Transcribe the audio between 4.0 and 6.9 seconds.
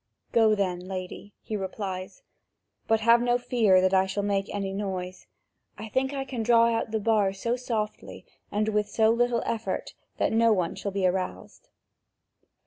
shall make any noise. I think I can draw out